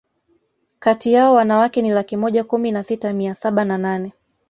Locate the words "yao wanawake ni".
1.13-1.89